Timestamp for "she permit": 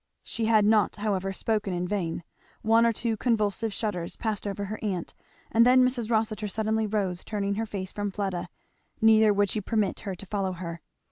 9.51-9.99